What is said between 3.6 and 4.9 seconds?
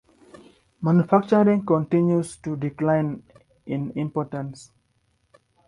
in importance.